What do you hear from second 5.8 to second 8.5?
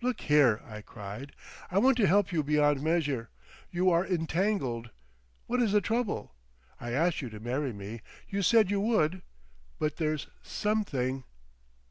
trouble? I asked you to marry me. You